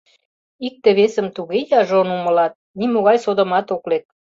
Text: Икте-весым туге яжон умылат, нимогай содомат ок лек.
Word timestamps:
Икте-весым 0.67 1.27
туге 1.35 1.59
яжон 1.79 2.07
умылат, 2.17 2.53
нимогай 2.79 3.17
содомат 3.23 3.67
ок 3.75 3.83
лек. 3.91 4.05